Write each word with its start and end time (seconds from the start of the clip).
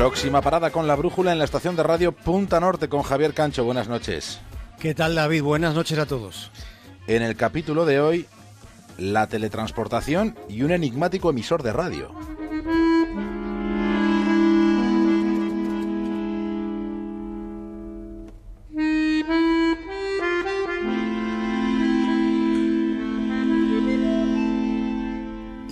Próxima 0.00 0.40
parada 0.40 0.70
con 0.70 0.86
la 0.86 0.96
brújula 0.96 1.30
en 1.30 1.38
la 1.38 1.44
estación 1.44 1.76
de 1.76 1.82
radio 1.82 2.12
Punta 2.12 2.58
Norte 2.58 2.88
con 2.88 3.02
Javier 3.02 3.34
Cancho. 3.34 3.64
Buenas 3.64 3.86
noches. 3.86 4.40
¿Qué 4.78 4.94
tal 4.94 5.14
David? 5.14 5.42
Buenas 5.42 5.74
noches 5.74 5.98
a 5.98 6.06
todos. 6.06 6.50
En 7.06 7.20
el 7.20 7.36
capítulo 7.36 7.84
de 7.84 8.00
hoy, 8.00 8.26
la 8.96 9.26
teletransportación 9.26 10.38
y 10.48 10.62
un 10.62 10.70
enigmático 10.70 11.28
emisor 11.28 11.62
de 11.62 11.74
radio. 11.74 12.14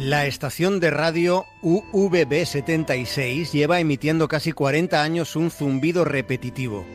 La 0.08 0.24
estación 0.24 0.80
de 0.80 0.90
radio 0.90 1.44
UVB76 1.60 3.52
lleva 3.52 3.78
emitiendo 3.78 4.26
casi 4.26 4.52
40 4.52 5.02
años 5.02 5.36
un 5.36 5.50
zumbido 5.50 6.06
repetitivo. 6.06 6.86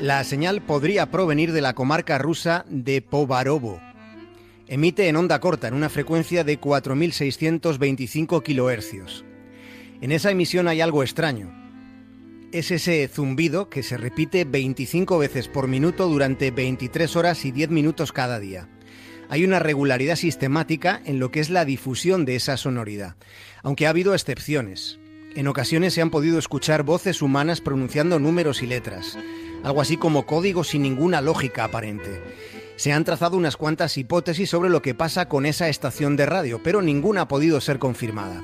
La 0.00 0.22
señal 0.22 0.62
podría 0.62 1.10
provenir 1.10 1.50
de 1.50 1.60
la 1.60 1.74
comarca 1.74 2.16
rusa 2.18 2.66
de 2.68 3.02
Povarovo. 3.02 3.80
Emite 4.68 5.08
en 5.08 5.16
onda 5.16 5.40
corta 5.40 5.66
en 5.66 5.74
una 5.74 5.88
frecuencia 5.88 6.44
de 6.44 6.60
4.625 6.60 8.44
kHz. 8.44 9.24
En 10.00 10.12
esa 10.12 10.30
emisión 10.30 10.68
hay 10.68 10.82
algo 10.82 11.02
extraño. 11.02 11.52
Es 12.52 12.70
ese 12.70 13.08
zumbido 13.08 13.68
que 13.68 13.82
se 13.82 13.96
repite 13.96 14.44
25 14.44 15.18
veces 15.18 15.48
por 15.48 15.66
minuto 15.66 16.06
durante 16.06 16.52
23 16.52 17.16
horas 17.16 17.44
y 17.44 17.50
10 17.50 17.70
minutos 17.70 18.12
cada 18.12 18.38
día 18.38 18.68
hay 19.28 19.44
una 19.44 19.58
regularidad 19.58 20.16
sistemática 20.16 21.00
en 21.04 21.18
lo 21.18 21.30
que 21.30 21.40
es 21.40 21.50
la 21.50 21.64
difusión 21.64 22.24
de 22.24 22.36
esa 22.36 22.56
sonoridad, 22.56 23.16
aunque 23.62 23.86
ha 23.86 23.90
habido 23.90 24.14
excepciones. 24.14 24.98
En 25.34 25.48
ocasiones 25.48 25.94
se 25.94 26.02
han 26.02 26.10
podido 26.10 26.38
escuchar 26.38 26.84
voces 26.84 27.20
humanas 27.20 27.60
pronunciando 27.60 28.18
números 28.18 28.62
y 28.62 28.66
letras, 28.66 29.18
algo 29.64 29.80
así 29.80 29.96
como 29.96 30.26
códigos 30.26 30.68
sin 30.68 30.82
ninguna 30.82 31.20
lógica 31.20 31.64
aparente. 31.64 32.22
Se 32.76 32.92
han 32.92 33.04
trazado 33.04 33.36
unas 33.36 33.56
cuantas 33.56 33.96
hipótesis 33.98 34.50
sobre 34.50 34.70
lo 34.70 34.82
que 34.82 34.94
pasa 34.94 35.28
con 35.28 35.46
esa 35.46 35.68
estación 35.68 36.16
de 36.16 36.26
radio, 36.26 36.60
pero 36.62 36.82
ninguna 36.82 37.22
ha 37.22 37.28
podido 37.28 37.60
ser 37.60 37.78
confirmada. 37.78 38.42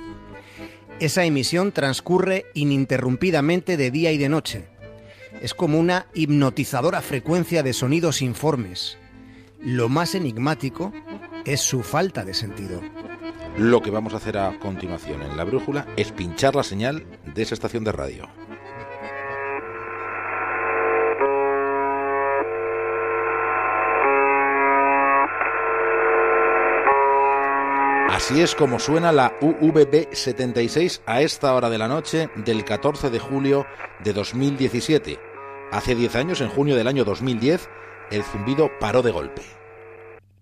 Esa 1.01 1.25
emisión 1.25 1.73
transcurre 1.73 2.47
ininterrumpidamente 2.55 3.77
de 3.77 3.91
día 3.91 4.13
y 4.13 4.19
de 4.19 4.29
noche. 4.29 4.65
Es 5.41 5.55
como 5.55 5.79
una 5.79 6.07
hipnotizadora 6.15 7.01
frecuencia 7.01 7.63
de 7.63 7.73
sonidos 7.73 8.21
informes, 8.21 8.99
lo 9.63 9.89
más 9.89 10.15
enigmático 10.15 10.93
es 11.45 11.61
su 11.61 11.83
falta 11.83 12.25
de 12.25 12.35
sentido. 12.35 12.81
Lo 13.57 13.83
que 13.83 13.91
vamos 13.91 14.15
a 14.15 14.19
hacer 14.19 14.39
a 14.39 14.59
continuación 14.59 15.23
en 15.23 15.37
la 15.37 15.45
brújula 15.45 15.87
es 15.97 16.13
pinchar 16.13 16.55
la 16.55 16.63
señal 16.63 17.05
de 17.35 17.43
esa 17.43 17.55
estación 17.55 17.85
de 17.85 17.93
radio. 17.93 18.29
Así 28.09 28.43
es 28.43 28.55
como 28.55 28.79
suena 28.79 29.13
la 29.13 29.35
UVB 29.41 30.13
76 30.13 31.03
a 31.07 31.23
esta 31.23 31.55
hora 31.55 31.71
de 31.71 31.79
la 31.79 31.89
noche 31.89 32.29
del 32.37 32.65
14 32.65 33.09
de 33.09 33.19
julio 33.19 33.67
de 34.05 34.13
2017. 34.13 35.19
Hace 35.73 35.95
10 35.95 36.17
años, 36.17 36.41
en 36.41 36.49
junio 36.49 36.77
del 36.77 36.87
año 36.87 37.05
2010, 37.05 37.69
el 38.11 38.25
zumbido 38.25 38.71
paró 38.81 39.03
de 39.03 39.13
golpe. 39.13 39.43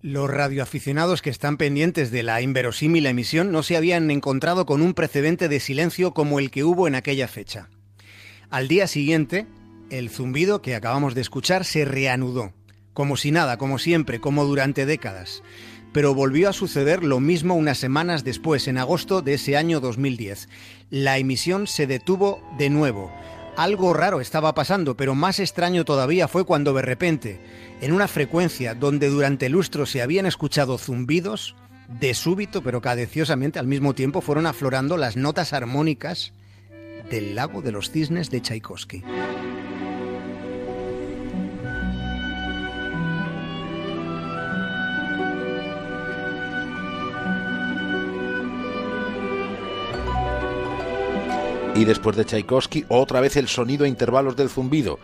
Los 0.00 0.30
radioaficionados 0.30 1.22
que 1.22 1.30
están 1.30 1.56
pendientes 1.56 2.10
de 2.10 2.22
la 2.22 2.40
inverosímil 2.40 3.06
emisión 3.06 3.50
no 3.50 3.62
se 3.62 3.76
habían 3.76 4.10
encontrado 4.10 4.64
con 4.64 4.80
un 4.80 4.94
precedente 4.94 5.48
de 5.48 5.58
silencio 5.58 6.14
como 6.14 6.38
el 6.38 6.50
que 6.50 6.62
hubo 6.62 6.86
en 6.86 6.94
aquella 6.94 7.26
fecha. 7.26 7.68
Al 8.48 8.68
día 8.68 8.86
siguiente, 8.86 9.46
el 9.90 10.08
zumbido 10.08 10.62
que 10.62 10.76
acabamos 10.76 11.14
de 11.14 11.20
escuchar 11.20 11.64
se 11.64 11.84
reanudó, 11.84 12.52
como 12.94 13.16
si 13.16 13.32
nada, 13.32 13.58
como 13.58 13.78
siempre, 13.78 14.20
como 14.20 14.44
durante 14.44 14.86
décadas. 14.86 15.42
Pero 15.92 16.14
volvió 16.14 16.48
a 16.48 16.52
suceder 16.52 17.02
lo 17.02 17.18
mismo 17.18 17.54
unas 17.54 17.78
semanas 17.78 18.22
después, 18.22 18.68
en 18.68 18.78
agosto 18.78 19.20
de 19.20 19.34
ese 19.34 19.56
año 19.56 19.80
2010. 19.80 20.48
La 20.90 21.18
emisión 21.18 21.66
se 21.66 21.86
detuvo 21.86 22.40
de 22.56 22.70
nuevo, 22.70 23.12
algo 23.58 23.92
raro 23.92 24.20
estaba 24.20 24.54
pasando, 24.54 24.96
pero 24.96 25.16
más 25.16 25.40
extraño 25.40 25.84
todavía 25.84 26.28
fue 26.28 26.44
cuando 26.44 26.72
de 26.74 26.82
repente, 26.82 27.40
en 27.80 27.92
una 27.92 28.06
frecuencia 28.06 28.74
donde 28.74 29.08
durante 29.08 29.48
lustros 29.48 29.90
se 29.90 30.00
habían 30.00 30.26
escuchado 30.26 30.78
zumbidos, 30.78 31.56
de 31.88 32.14
súbito 32.14 32.62
pero 32.62 32.80
cadeciosamente 32.80 33.58
al 33.58 33.66
mismo 33.66 33.94
tiempo 33.94 34.20
fueron 34.20 34.46
aflorando 34.46 34.96
las 34.96 35.16
notas 35.16 35.52
armónicas 35.52 36.34
del 37.10 37.34
lago 37.34 37.60
de 37.60 37.72
los 37.72 37.90
cisnes 37.90 38.30
de 38.30 38.42
Tchaikovsky. 38.42 39.02
Y 51.78 51.84
después 51.84 52.16
de 52.16 52.24
Tchaikovsky, 52.24 52.86
otra 52.88 53.20
vez 53.20 53.36
el 53.36 53.46
sonido 53.46 53.84
a 53.84 53.88
intervalos 53.88 54.34
del 54.34 54.48
zumbido. 54.48 54.98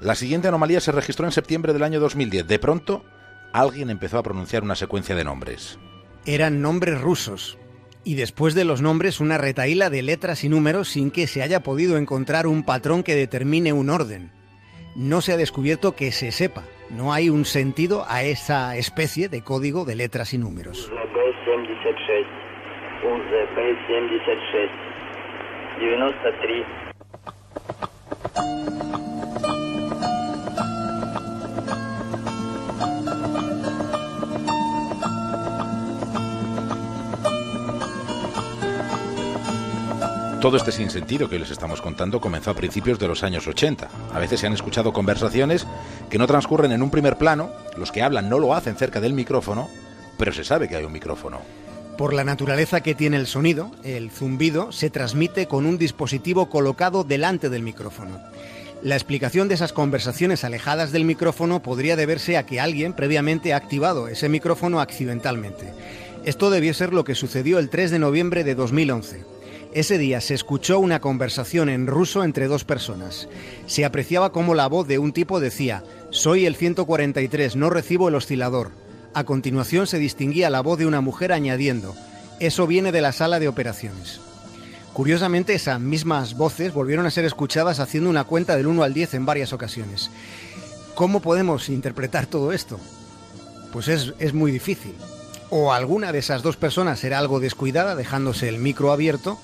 La 0.00 0.14
siguiente 0.14 0.46
anomalía 0.46 0.78
se 0.78 0.92
registró 0.92 1.26
en 1.26 1.32
septiembre 1.32 1.72
del 1.72 1.82
año 1.82 1.98
2010. 1.98 2.46
De 2.46 2.60
pronto, 2.60 3.04
alguien 3.52 3.90
empezó 3.90 4.16
a 4.16 4.22
pronunciar 4.22 4.62
una 4.62 4.76
secuencia 4.76 5.16
de 5.16 5.24
nombres. 5.24 5.80
Eran 6.24 6.62
nombres 6.62 7.00
rusos. 7.00 7.58
Y 8.04 8.14
después 8.14 8.54
de 8.54 8.64
los 8.64 8.80
nombres, 8.80 9.18
una 9.18 9.38
retaíla 9.38 9.90
de 9.90 10.02
letras 10.02 10.44
y 10.44 10.48
números 10.48 10.90
sin 10.90 11.10
que 11.10 11.26
se 11.26 11.42
haya 11.42 11.64
podido 11.64 11.98
encontrar 11.98 12.46
un 12.46 12.62
patrón 12.62 13.02
que 13.02 13.16
determine 13.16 13.72
un 13.72 13.90
orden. 13.90 14.30
No 14.94 15.22
se 15.22 15.32
ha 15.32 15.36
descubierto 15.36 15.96
que 15.96 16.12
se 16.12 16.30
sepa. 16.30 16.62
No 16.90 17.12
hay 17.12 17.28
un 17.28 17.44
sentido 17.44 18.04
a 18.08 18.22
esa 18.22 18.76
especie 18.76 19.28
de 19.28 19.42
código 19.42 19.84
de 19.84 19.96
letras 19.96 20.32
y 20.32 20.38
números. 20.38 20.92
Todo 40.40 40.56
este 40.56 40.72
sinsentido 40.72 41.28
que 41.28 41.38
les 41.38 41.50
estamos 41.50 41.82
contando 41.82 42.18
comenzó 42.18 42.50
a 42.50 42.54
principios 42.54 42.98
de 42.98 43.06
los 43.06 43.22
años 43.22 43.46
80. 43.46 43.90
A 44.14 44.18
veces 44.18 44.40
se 44.40 44.46
han 44.46 44.54
escuchado 44.54 44.90
conversaciones 44.90 45.66
que 46.08 46.16
no 46.16 46.26
transcurren 46.26 46.72
en 46.72 46.82
un 46.82 46.90
primer 46.90 47.18
plano, 47.18 47.50
los 47.76 47.92
que 47.92 48.02
hablan 48.02 48.30
no 48.30 48.38
lo 48.38 48.54
hacen 48.54 48.74
cerca 48.74 49.02
del 49.02 49.12
micrófono, 49.12 49.68
pero 50.16 50.32
se 50.32 50.42
sabe 50.42 50.66
que 50.66 50.76
hay 50.76 50.84
un 50.84 50.92
micrófono. 50.92 51.40
Por 52.00 52.14
la 52.14 52.24
naturaleza 52.24 52.80
que 52.80 52.94
tiene 52.94 53.18
el 53.18 53.26
sonido, 53.26 53.72
el 53.84 54.10
zumbido 54.10 54.72
se 54.72 54.88
transmite 54.88 55.46
con 55.46 55.66
un 55.66 55.76
dispositivo 55.76 56.48
colocado 56.48 57.04
delante 57.04 57.50
del 57.50 57.62
micrófono. 57.62 58.18
La 58.82 58.94
explicación 58.94 59.48
de 59.48 59.54
esas 59.56 59.74
conversaciones 59.74 60.42
alejadas 60.42 60.92
del 60.92 61.04
micrófono 61.04 61.60
podría 61.60 61.96
deberse 61.96 62.38
a 62.38 62.46
que 62.46 62.58
alguien 62.58 62.94
previamente 62.94 63.52
ha 63.52 63.58
activado 63.58 64.08
ese 64.08 64.30
micrófono 64.30 64.80
accidentalmente. 64.80 65.74
Esto 66.24 66.48
debió 66.48 66.72
ser 66.72 66.94
lo 66.94 67.04
que 67.04 67.14
sucedió 67.14 67.58
el 67.58 67.68
3 67.68 67.90
de 67.90 67.98
noviembre 67.98 68.44
de 68.44 68.54
2011. 68.54 69.22
Ese 69.74 69.98
día 69.98 70.22
se 70.22 70.32
escuchó 70.32 70.78
una 70.78 71.00
conversación 71.00 71.68
en 71.68 71.86
ruso 71.86 72.24
entre 72.24 72.46
dos 72.46 72.64
personas. 72.64 73.28
Se 73.66 73.84
apreciaba 73.84 74.32
cómo 74.32 74.54
la 74.54 74.68
voz 74.68 74.88
de 74.88 74.98
un 74.98 75.12
tipo 75.12 75.38
decía, 75.38 75.84
Soy 76.08 76.46
el 76.46 76.56
143, 76.56 77.56
no 77.56 77.68
recibo 77.68 78.08
el 78.08 78.14
oscilador. 78.14 78.70
A 79.12 79.24
continuación 79.24 79.88
se 79.88 79.98
distinguía 79.98 80.50
la 80.50 80.60
voz 80.60 80.78
de 80.78 80.86
una 80.86 81.00
mujer 81.00 81.32
añadiendo, 81.32 81.96
eso 82.38 82.66
viene 82.68 82.92
de 82.92 83.00
la 83.00 83.12
sala 83.12 83.40
de 83.40 83.48
operaciones. 83.48 84.20
Curiosamente, 84.92 85.54
esas 85.54 85.80
mismas 85.80 86.36
voces 86.36 86.72
volvieron 86.72 87.06
a 87.06 87.10
ser 87.10 87.24
escuchadas 87.24 87.80
haciendo 87.80 88.08
una 88.08 88.24
cuenta 88.24 88.56
del 88.56 88.68
1 88.68 88.82
al 88.84 88.94
10 88.94 89.14
en 89.14 89.26
varias 89.26 89.52
ocasiones. 89.52 90.10
¿Cómo 90.94 91.20
podemos 91.20 91.68
interpretar 91.68 92.26
todo 92.26 92.52
esto? 92.52 92.78
Pues 93.72 93.88
es, 93.88 94.14
es 94.20 94.32
muy 94.32 94.52
difícil. 94.52 94.94
O 95.48 95.72
alguna 95.72 96.12
de 96.12 96.20
esas 96.20 96.42
dos 96.42 96.56
personas 96.56 97.02
era 97.02 97.18
algo 97.18 97.40
descuidada, 97.40 97.96
dejándose 97.96 98.48
el 98.48 98.58
micro 98.58 98.92
abierto, 98.92 99.38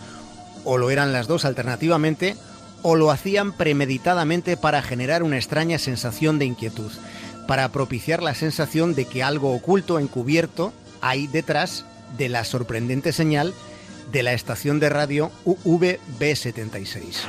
o 0.65 0.79
lo 0.79 0.91
eran 0.91 1.13
las 1.13 1.27
dos 1.27 1.45
alternativamente, 1.45 2.37
o 2.83 2.95
lo 2.95 3.11
hacían 3.11 3.53
premeditadamente 3.53 4.57
para 4.57 4.83
generar 4.83 5.25
una 5.25 5.37
extraña 5.37 5.79
sensación 5.79 6.39
de 6.39 6.45
inquietud 6.45 6.93
para 7.47 7.69
propiciar 7.71 8.23
la 8.23 8.35
sensación 8.35 8.95
de 8.95 9.09
que 9.09 9.23
algo 9.23 9.55
oculto, 9.55 9.99
encubierto, 9.99 10.73
hay 11.01 11.27
detrás 11.27 11.87
de 12.17 12.29
la 12.29 12.45
sorprendente 12.45 13.13
señal 13.13 13.53
de 14.13 14.23
la 14.23 14.33
estación 14.33 14.79
de 14.81 14.89
radio 14.89 15.31
UVB76. 15.45 17.27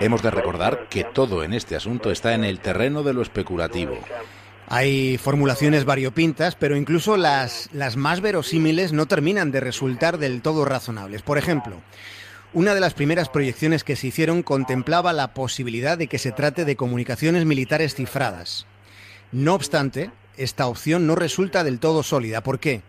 Hemos 0.00 0.22
de 0.22 0.30
recordar 0.30 0.86
que 0.88 1.04
todo 1.04 1.44
en 1.44 1.52
este 1.52 1.76
asunto 1.76 2.10
está 2.10 2.34
en 2.34 2.44
el 2.44 2.60
terreno 2.60 3.02
de 3.02 3.12
lo 3.12 3.22
especulativo. 3.22 3.98
Hay 4.72 5.18
formulaciones 5.18 5.84
variopintas, 5.84 6.54
pero 6.54 6.76
incluso 6.76 7.16
las, 7.16 7.68
las 7.72 7.96
más 7.96 8.20
verosímiles 8.20 8.92
no 8.92 9.06
terminan 9.06 9.50
de 9.50 9.58
resultar 9.58 10.16
del 10.16 10.42
todo 10.42 10.64
razonables. 10.64 11.22
Por 11.22 11.38
ejemplo, 11.38 11.82
una 12.52 12.72
de 12.72 12.80
las 12.80 12.94
primeras 12.94 13.28
proyecciones 13.28 13.82
que 13.82 13.96
se 13.96 14.06
hicieron 14.06 14.44
contemplaba 14.44 15.12
la 15.12 15.34
posibilidad 15.34 15.98
de 15.98 16.06
que 16.06 16.18
se 16.18 16.30
trate 16.30 16.64
de 16.64 16.76
comunicaciones 16.76 17.46
militares 17.46 17.96
cifradas. 17.96 18.66
No 19.32 19.54
obstante, 19.54 20.12
esta 20.36 20.68
opción 20.68 21.04
no 21.04 21.16
resulta 21.16 21.64
del 21.64 21.80
todo 21.80 22.04
sólida. 22.04 22.40
¿Por 22.40 22.60
qué? 22.60 22.82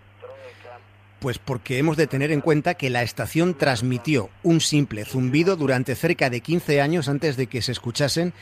Pues 1.20 1.40
porque 1.40 1.80
hemos 1.80 1.98
de 1.98 2.06
tener 2.06 2.32
en 2.32 2.42
cuenta 2.42 2.76
que 2.76 2.92
la 2.92 3.02
estación 3.02 3.56
transmitió 3.56 4.30
un 4.44 4.62
simple 4.62 5.04
zumbido 5.04 5.56
durante 5.56 5.96
cerca 5.96 6.30
de 6.30 6.42
15 6.42 6.80
años 6.80 7.10
antes 7.10 7.38
de 7.38 7.48
que 7.48 7.64
se 7.64 7.72
escuchasen 7.72 8.34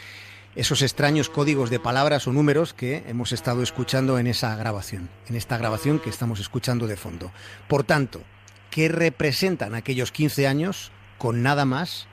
esos 0.59 0.81
extraños 0.81 1.29
códigos 1.29 1.69
de 1.69 1.79
palabras 1.79 2.27
o 2.27 2.33
números 2.33 2.73
que 2.73 3.05
hemos 3.07 3.31
estado 3.31 3.63
escuchando 3.63 4.19
en 4.19 4.27
esa 4.27 4.57
grabación, 4.57 5.09
en 5.29 5.37
esta 5.37 5.57
grabación 5.57 5.99
que 5.99 6.09
estamos 6.09 6.41
escuchando 6.41 6.85
de 6.85 6.97
fondo. 6.97 7.31
Por 7.69 7.85
tanto, 7.85 8.21
¿qué 8.69 8.89
representan 8.89 9.73
aquellos 9.73 10.11
15 10.11 10.47
años 10.47 10.91
con 11.17 11.43
nada 11.43 11.63
más 11.63 12.07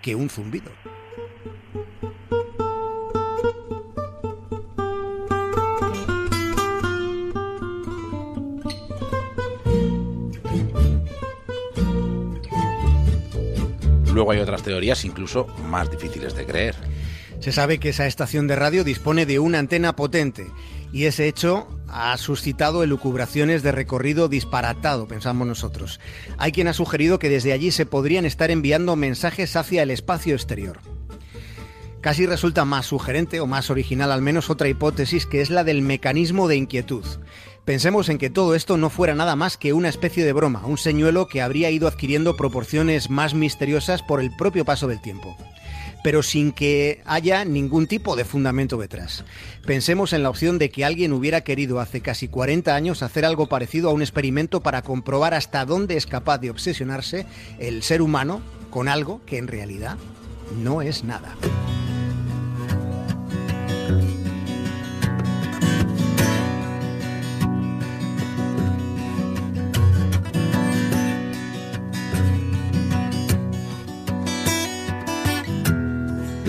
que 0.00 0.14
un 0.14 0.30
zumbido? 0.30 0.72
Luego 14.14 14.30
hay 14.30 14.38
otras 14.38 14.62
teorías 14.62 15.04
incluso 15.04 15.46
más 15.68 15.90
difíciles 15.90 16.34
de 16.34 16.46
creer. 16.46 16.91
Se 17.42 17.50
sabe 17.50 17.80
que 17.80 17.88
esa 17.88 18.06
estación 18.06 18.46
de 18.46 18.54
radio 18.54 18.84
dispone 18.84 19.26
de 19.26 19.40
una 19.40 19.58
antena 19.58 19.96
potente 19.96 20.52
y 20.92 21.06
ese 21.06 21.26
hecho 21.26 21.66
ha 21.88 22.16
suscitado 22.16 22.84
elucubraciones 22.84 23.64
de 23.64 23.72
recorrido 23.72 24.28
disparatado, 24.28 25.08
pensamos 25.08 25.48
nosotros. 25.48 25.98
Hay 26.38 26.52
quien 26.52 26.68
ha 26.68 26.72
sugerido 26.72 27.18
que 27.18 27.28
desde 27.28 27.52
allí 27.52 27.72
se 27.72 27.84
podrían 27.84 28.26
estar 28.26 28.52
enviando 28.52 28.94
mensajes 28.94 29.56
hacia 29.56 29.82
el 29.82 29.90
espacio 29.90 30.36
exterior. 30.36 30.78
Casi 32.00 32.26
resulta 32.26 32.64
más 32.64 32.86
sugerente 32.86 33.40
o 33.40 33.48
más 33.48 33.70
original 33.70 34.12
al 34.12 34.22
menos 34.22 34.48
otra 34.48 34.68
hipótesis 34.68 35.26
que 35.26 35.40
es 35.40 35.50
la 35.50 35.64
del 35.64 35.82
mecanismo 35.82 36.46
de 36.46 36.54
inquietud. 36.54 37.04
Pensemos 37.64 38.08
en 38.08 38.18
que 38.18 38.30
todo 38.30 38.54
esto 38.54 38.76
no 38.76 38.88
fuera 38.88 39.16
nada 39.16 39.34
más 39.34 39.56
que 39.56 39.72
una 39.72 39.88
especie 39.88 40.24
de 40.24 40.32
broma, 40.32 40.64
un 40.64 40.78
señuelo 40.78 41.26
que 41.26 41.42
habría 41.42 41.72
ido 41.72 41.88
adquiriendo 41.88 42.36
proporciones 42.36 43.10
más 43.10 43.34
misteriosas 43.34 44.00
por 44.00 44.20
el 44.20 44.30
propio 44.36 44.64
paso 44.64 44.86
del 44.86 45.02
tiempo 45.02 45.36
pero 46.02 46.22
sin 46.22 46.52
que 46.52 47.02
haya 47.04 47.44
ningún 47.44 47.86
tipo 47.86 48.16
de 48.16 48.24
fundamento 48.24 48.76
detrás. 48.76 49.24
Pensemos 49.66 50.12
en 50.12 50.22
la 50.22 50.30
opción 50.30 50.58
de 50.58 50.70
que 50.70 50.84
alguien 50.84 51.12
hubiera 51.12 51.42
querido 51.42 51.80
hace 51.80 52.00
casi 52.00 52.28
40 52.28 52.74
años 52.74 53.02
hacer 53.02 53.24
algo 53.24 53.46
parecido 53.46 53.90
a 53.90 53.92
un 53.92 54.02
experimento 54.02 54.60
para 54.60 54.82
comprobar 54.82 55.34
hasta 55.34 55.64
dónde 55.64 55.96
es 55.96 56.06
capaz 56.06 56.38
de 56.38 56.50
obsesionarse 56.50 57.26
el 57.58 57.82
ser 57.82 58.02
humano 58.02 58.42
con 58.70 58.88
algo 58.88 59.20
que 59.26 59.38
en 59.38 59.48
realidad 59.48 59.96
no 60.62 60.82
es 60.82 61.04
nada. 61.04 61.36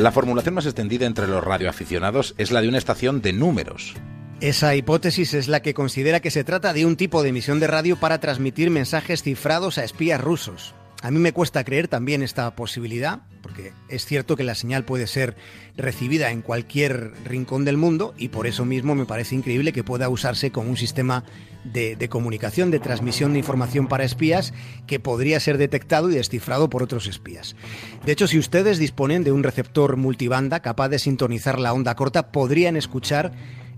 La 0.04 0.12
formulación 0.12 0.56
más 0.56 0.66
extendida 0.66 1.06
entre 1.06 1.30
los 1.30 1.42
radioaficionados 1.42 2.36
es 2.38 2.52
la 2.52 2.60
de 2.60 2.68
una 2.68 2.78
estación 2.78 3.22
de 3.22 3.32
números. 3.32 3.96
Esa 4.42 4.76
hipótesis 4.76 5.34
es 5.34 5.48
la 5.48 5.62
que 5.62 5.74
considera 5.74 6.20
que 6.20 6.30
se 6.30 6.44
trata 6.44 6.74
de 6.74 6.86
un 6.86 6.98
tipo 6.98 7.24
de 7.24 7.30
emisión 7.30 7.62
de 7.62 7.68
radio 7.68 7.96
para 7.96 8.20
transmitir 8.20 8.70
mensajes 8.70 9.24
cifrados 9.24 9.78
a 9.78 9.86
espías 9.86 10.20
rusos. 10.20 10.76
A 11.04 11.12
mí 11.12 11.20
me 11.20 11.34
cuesta 11.34 11.66
creer 11.66 11.90
también 11.90 12.24
esta 12.24 12.56
posibilidad, 12.56 13.24
porque 13.42 13.74
es 13.90 14.06
cierto 14.06 14.38
que 14.38 14.46
la 14.46 14.56
señal 14.56 14.86
puede 14.86 15.06
ser 15.06 15.36
recibida 15.76 16.32
en 16.32 16.42
cualquier 16.42 17.12
rincón 17.26 17.66
del 17.66 17.76
mundo 17.76 18.14
y 18.18 18.30
por 18.30 18.48
eso 18.48 18.64
mismo 18.64 18.96
me 18.96 19.06
parece 19.06 19.36
increíble 19.36 19.74
que 19.74 19.84
pueda 19.84 20.08
usarse 20.08 20.52
como 20.52 20.70
un 20.70 20.78
sistema 20.78 21.26
de, 21.66 22.08
comunicación, 22.08 22.72
de 22.72 22.80
transmisión 22.80 23.34
de 23.34 23.40
información 23.40 23.90
para 23.90 24.06
espías 24.06 24.54
que 24.88 25.02
podría 25.02 25.42
ser 25.42 25.58
detectado 25.58 26.10
y 26.10 26.16
descifrado 26.16 26.70
por 26.70 26.84
otros 26.84 27.06
espías. 27.08 27.58
De 28.06 28.14
hecho, 28.14 28.26
si 28.26 28.40
ustedes 28.40 28.78
disponen 28.78 29.26
de 29.26 29.34
un 29.34 29.44
receptor 29.44 29.98
multibanda 29.98 30.62
capaz 30.62 30.88
de 30.88 31.00
sintonizar 31.00 31.60
la 31.60 31.74
onda 31.74 31.96
corta, 31.96 32.32
podrían 32.32 32.78
escuchar 32.78 33.34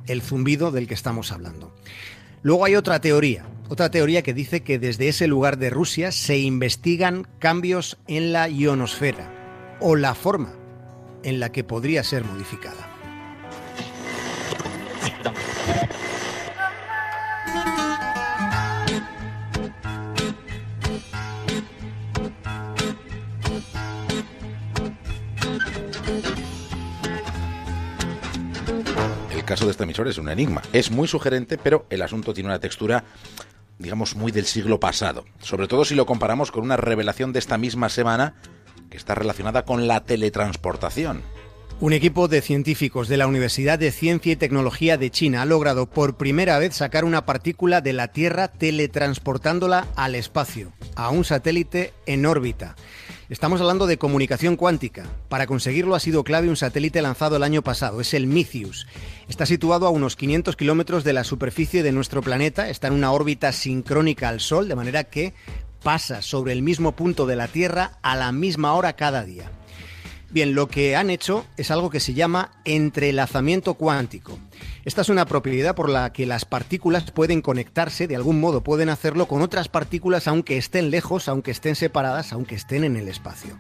el 0.06 0.22
zumbido 0.22 0.70
del 0.70 0.88
que 0.88 0.94
estamos 0.94 1.32
hablando. 1.32 1.76
Luego 2.44 2.66
hay 2.66 2.76
otra 2.76 3.02
teoría, 3.02 3.46
otra 3.70 3.90
teoría 3.90 4.22
que 4.22 4.34
dice 4.34 4.62
que 4.62 4.80
desde 4.80 5.08
ese 5.08 5.28
lugar 5.28 5.58
de 5.58 5.70
Rusia 5.70 6.12
se 6.12 6.38
investigan 6.38 7.28
cambios 7.40 7.98
en 8.08 8.32
la 8.32 8.48
ionosfera 8.50 9.32
o 9.80 9.96
la 9.96 10.16
forma 10.16 10.54
en 11.24 11.40
la 11.40 11.52
que 11.52 11.64
podría 11.64 12.04
ser 12.04 12.24
modificada. 12.24 12.96
el 29.46 29.50
caso 29.50 29.66
de 29.66 29.72
este 29.72 29.84
emisor 29.84 30.08
es 30.08 30.18
un 30.18 30.28
enigma. 30.28 30.64
Es 30.74 30.90
muy 30.90 31.08
sugerente, 31.08 31.60
pero 31.60 31.86
el 31.92 32.02
asunto 32.02 32.34
tiene 32.34 32.50
una 32.50 32.58
textura 32.58 33.04
digamos, 33.80 34.16
muy 34.16 34.32
del 34.32 34.46
siglo 34.46 34.80
pasado. 34.80 35.26
Sobre 35.40 35.68
todo 35.68 35.86
si 35.86 35.96
lo 35.96 36.06
comparamos 36.06 36.52
con 36.52 36.64
una 36.64 36.78
revelación 36.78 37.34
de 37.34 37.40
esta 37.40 37.58
misma 37.58 37.90
semana 37.90 38.36
que 38.90 38.98
está 38.98 39.16
relacionada 39.16 39.66
con 39.66 39.88
la 39.88 40.04
teletransportación. 40.04 41.22
Un 41.82 41.92
equipo 41.92 42.30
de 42.30 42.42
científicos 42.42 43.10
de 43.10 43.18
la 43.18 43.28
Universidad 43.28 43.78
de 43.78 43.92
Ciencia 43.92 44.32
y 44.32 44.38
Tecnología 44.38 44.98
de 44.98 45.10
China 45.10 45.42
ha 45.42 45.46
logrado 45.46 45.90
por 45.90 46.16
primera 46.16 46.58
vez 46.58 46.74
sacar 46.74 47.04
una 47.04 47.26
partícula 47.26 47.82
de 47.82 47.92
la 47.92 48.08
Tierra 48.08 48.48
teletransportándola 48.48 49.86
al 49.98 50.16
espacio, 50.16 50.72
a 50.96 51.10
un 51.10 51.26
satélite 51.26 51.92
en 52.06 52.26
órbita. 52.26 52.78
Estamos 53.28 53.60
hablando 53.60 53.88
de 53.88 53.98
comunicación 53.98 54.56
cuántica. 54.56 55.08
Para 55.30 55.48
conseguirlo 55.48 55.96
ha 55.96 56.00
sido 56.00 56.24
clave 56.24 56.48
un 56.48 56.56
satélite 56.56 57.02
lanzado 57.02 57.38
el 57.38 57.44
año 57.44 57.64
pasado, 57.64 58.00
es 58.00 58.14
el 58.14 58.28
Micius. 58.28 58.86
Está 59.28 59.48
situado 59.48 59.88
a 59.88 59.90
unos 59.90 60.16
500 60.16 60.56
kilómetros 60.56 61.04
de 61.04 61.14
la 61.14 61.24
superficie 61.24 61.82
de 61.82 61.92
nuestro 61.92 62.22
planeta, 62.22 62.70
está 62.70 62.86
en 62.86 62.94
una 62.94 63.12
órbita 63.12 63.52
sincrónica 63.52 64.30
al 64.30 64.42
Sol, 64.42 64.68
de 64.68 64.76
manera 64.76 65.06
que 65.06 65.34
pasa 65.82 66.22
sobre 66.22 66.54
el 66.54 66.62
mismo 66.62 66.92
punto 66.92 67.26
de 67.26 67.36
la 67.36 67.48
Tierra 67.48 67.98
a 68.04 68.16
la 68.16 68.32
misma 68.32 68.74
hora 68.74 68.94
cada 68.94 69.24
día. 69.24 69.50
Bien, 70.36 70.54
lo 70.54 70.68
que 70.68 70.98
han 70.98 71.10
hecho 71.10 71.46
es 71.56 71.72
algo 71.72 71.90
que 71.90 72.02
se 72.02 72.14
llama 72.14 72.52
entrelazamiento 72.66 73.76
cuántico. 73.76 74.38
Esta 74.84 75.00
es 75.00 75.08
una 75.08 75.26
propiedad 75.26 75.76
por 75.76 75.88
la 75.88 76.12
que 76.12 76.26
las 76.26 76.44
partículas 76.44 77.10
pueden 77.12 77.42
conectarse, 77.42 78.06
de 78.06 78.18
algún 78.18 78.42
modo 78.42 78.62
pueden 78.62 78.90
hacerlo 78.90 79.30
con 79.30 79.42
otras 79.42 79.70
partículas 79.70 80.28
aunque 80.28 80.58
estén 80.58 80.92
lejos, 80.92 81.30
aunque 81.30 81.52
estén 81.52 81.76
separadas, 81.76 82.34
aunque 82.34 82.56
estén 82.56 82.84
en 82.84 82.98
el 82.98 83.08
espacio. 83.08 83.58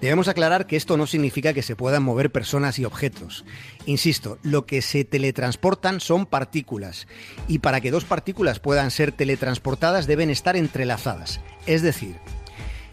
Debemos 0.00 0.28
aclarar 0.28 0.66
que 0.66 0.76
esto 0.76 0.96
no 0.96 1.06
significa 1.06 1.52
que 1.52 1.62
se 1.62 1.76
puedan 1.76 2.02
mover 2.02 2.32
personas 2.32 2.78
y 2.78 2.86
objetos. 2.86 3.44
Insisto, 3.84 4.38
lo 4.42 4.64
que 4.64 4.80
se 4.80 5.04
teletransportan 5.04 6.00
son 6.00 6.24
partículas, 6.24 7.08
y 7.46 7.58
para 7.58 7.82
que 7.82 7.90
dos 7.90 8.06
partículas 8.06 8.58
puedan 8.58 8.90
ser 8.90 9.12
teletransportadas 9.12 10.06
deben 10.06 10.30
estar 10.30 10.56
entrelazadas. 10.56 11.40
Es 11.66 11.82
decir, 11.82 12.16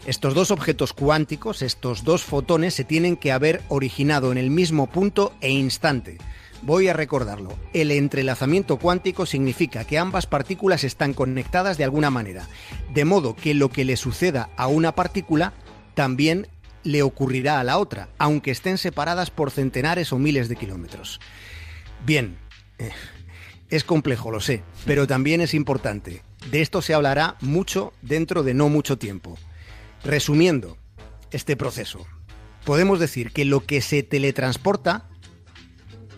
estos 0.06 0.34
dos 0.34 0.50
objetos 0.50 0.92
cuánticos, 0.92 1.62
estos 1.62 2.04
dos 2.04 2.22
fotones, 2.24 2.74
se 2.74 2.84
tienen 2.84 3.16
que 3.16 3.32
haber 3.32 3.62
originado 3.68 4.32
en 4.32 4.38
el 4.38 4.50
mismo 4.50 4.86
punto 4.86 5.32
e 5.40 5.50
instante. 5.50 6.18
Voy 6.62 6.88
a 6.88 6.92
recordarlo. 6.92 7.52
El 7.72 7.90
entrelazamiento 7.90 8.78
cuántico 8.78 9.26
significa 9.26 9.84
que 9.84 9.98
ambas 9.98 10.26
partículas 10.26 10.84
están 10.84 11.14
conectadas 11.14 11.78
de 11.78 11.84
alguna 11.84 12.10
manera, 12.10 12.48
de 12.92 13.04
modo 13.04 13.34
que 13.34 13.54
lo 13.54 13.70
que 13.70 13.84
le 13.84 13.96
suceda 13.96 14.50
a 14.56 14.66
una 14.66 14.94
partícula 14.94 15.52
también 15.94 16.48
le 16.82 17.02
ocurrirá 17.02 17.60
a 17.60 17.64
la 17.64 17.78
otra, 17.78 18.08
aunque 18.18 18.50
estén 18.50 18.78
separadas 18.78 19.30
por 19.30 19.50
centenares 19.50 20.12
o 20.12 20.18
miles 20.18 20.48
de 20.48 20.56
kilómetros. 20.56 21.20
Bien, 22.04 22.36
eh, 22.78 22.90
es 23.70 23.84
complejo, 23.84 24.30
lo 24.30 24.40
sé, 24.40 24.62
pero 24.84 25.06
también 25.06 25.40
es 25.40 25.54
importante. 25.54 26.22
De 26.50 26.60
esto 26.60 26.82
se 26.82 26.92
hablará 26.92 27.36
mucho 27.40 27.92
dentro 28.02 28.42
de 28.42 28.54
no 28.54 28.68
mucho 28.68 28.98
tiempo. 28.98 29.38
Resumiendo 30.04 30.76
este 31.30 31.56
proceso, 31.56 32.06
podemos 32.64 33.00
decir 33.00 33.32
que 33.32 33.46
lo 33.46 33.64
que 33.64 33.80
se 33.80 34.02
teletransporta 34.02 35.08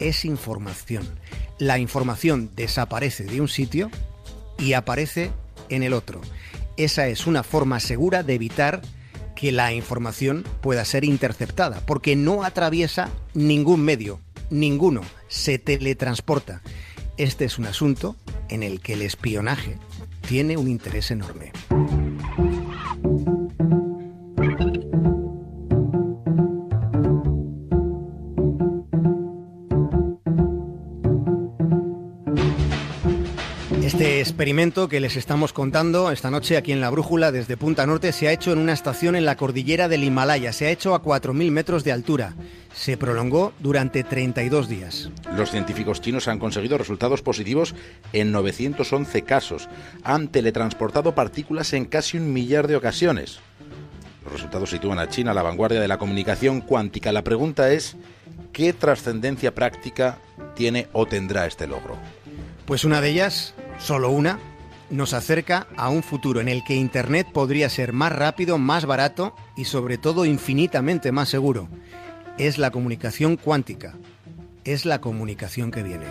es 0.01 0.25
información. 0.25 1.07
La 1.59 1.79
información 1.79 2.51
desaparece 2.57 3.25
de 3.25 3.41
un 3.41 3.49
sitio 3.49 3.91
y 4.59 4.73
aparece 4.73 5.31
en 5.69 5.85
el 5.85 5.93
otro. 5.93 6.21
Esa 6.77 7.07
es 7.07 7.29
una 7.29 7.45
forma 7.45 7.79
segura 7.79 8.25
de 8.25 8.35
evitar 8.35 8.83
que 9.37 9.53
la 9.53 9.73
información 9.73 10.45
pueda 10.61 10.85
ser 10.85 11.05
interceptada, 11.05 11.81
porque 11.87 12.17
no 12.17 12.43
atraviesa 12.43 13.11
ningún 13.35 13.83
medio, 13.83 14.19
ninguno, 14.51 15.03
se 15.29 15.59
teletransporta. 15.59 16.61
Este 17.19 17.45
es 17.45 17.57
un 17.57 17.67
asunto 17.67 18.17
en 18.49 18.65
el 18.65 18.81
que 18.81 18.95
el 18.95 19.03
espionaje 19.03 19.79
tiene 20.27 20.57
un 20.57 20.69
interés 20.69 21.13
enorme. 21.13 21.53
Este 34.17 34.31
experimento 34.31 34.89
que 34.89 34.99
les 34.99 35.15
estamos 35.17 35.53
contando 35.53 36.11
esta 36.11 36.31
noche 36.31 36.57
aquí 36.57 36.73
en 36.73 36.81
La 36.81 36.89
Brújula 36.89 37.33
desde 37.33 37.59
Punta 37.59 37.87
Norte 37.87 38.13
se 38.13 38.29
ha 38.29 38.33
hecho 38.33 38.51
en 38.51 38.59
una 38.59 38.73
estación 38.73 39.15
en 39.15 39.27
la 39.27 39.37
cordillera 39.37 39.89
del 39.89 40.05
Himalaya. 40.05 40.55
Se 40.55 40.65
ha 40.65 40.71
hecho 40.71 40.95
a 40.95 41.03
4.000 41.03 41.51
metros 41.51 41.85
de 41.85 41.93
altura. 41.93 42.33
Se 42.75 42.97
prolongó 42.97 43.53
durante 43.59 44.05
32 44.05 44.71
días. 44.71 45.11
Los 45.37 45.51
científicos 45.51 46.01
chinos 46.01 46.29
han 46.29 46.39
conseguido 46.39 46.79
resultados 46.79 47.21
positivos 47.21 47.75
en 48.15 48.33
911 48.33 49.21
casos. 49.21 49.69
Han 50.03 50.29
teletransportado 50.29 51.15
partículas 51.15 51.75
en 51.75 51.85
casi 51.85 52.17
un 52.17 52.33
millar 52.33 52.69
de 52.69 52.77
ocasiones. 52.77 53.41
Los 54.25 54.33
resultados 54.33 54.71
sitúan 54.71 54.99
a 54.99 55.11
China 55.11 55.33
a 55.33 55.35
la 55.35 55.43
vanguardia 55.43 55.83
de 55.83 55.89
la 55.89 55.99
comunicación 55.99 56.63
cuántica. 56.63 57.13
La 57.13 57.23
pregunta 57.23 57.71
es, 57.71 57.99
¿qué 58.55 58.73
trascendencia 58.73 59.55
práctica 59.55 60.21
tiene 60.55 60.89
o 60.95 61.05
tendrá 61.05 61.45
este 61.45 61.67
logro? 61.67 61.99
Pues 62.65 62.85
una 62.85 63.03
de 63.03 63.11
ellas 63.11 63.55
solo 63.79 64.11
una, 64.11 64.39
nos 64.91 65.15
acerca 65.15 65.67
a 65.77 65.89
un 65.89 66.03
futuro 66.03 66.41
en 66.41 66.49
el 66.49 66.63
que 66.65 66.75
Internet 66.75 67.27
podría 67.33 67.69
ser 67.69 67.93
más 67.93 68.13
rápido, 68.13 68.59
más 68.59 68.87
barato 68.87 69.35
y 69.57 69.65
sobre 69.65 69.99
todo 69.99 70.25
infinitamente 70.25 71.13
más 71.13 71.29
seguro. 71.29 71.69
Es 72.39 72.59
la 72.59 72.71
comunicación 72.71 73.37
cuántica. 73.37 73.95
Es 74.65 74.85
la 74.85 75.01
comunicación 75.01 75.71
que 75.71 75.83
viene. 75.83 76.07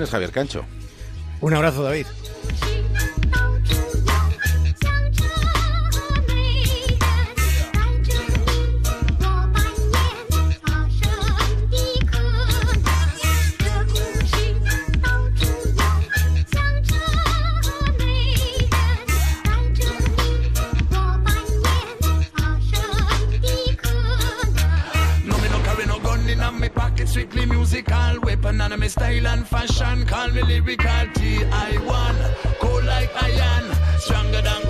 Javier 0.00 0.30
Cancho. 0.30 0.64
Un 1.40 1.54
abrazo, 1.54 1.82
David. 1.82 2.06
Anonymous 28.52 28.92
style 28.92 29.26
and 29.28 29.48
fashion, 29.48 30.04
call 30.04 30.28
me 30.28 30.42
lyrical 30.42 31.06
T.I. 31.14 31.78
one, 31.86 32.18
cool 32.60 32.84
like 32.84 33.10
iron, 33.22 33.64
stronger 33.98 34.42
than 34.42 34.61